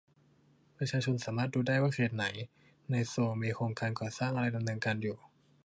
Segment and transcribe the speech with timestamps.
[0.77, 2.25] ประชาชนสามารถดูได้ว่าเขตไหน
[2.91, 5.17] ในโซลมีโครงการก่อสร้างอะไรดำเนินการอยู่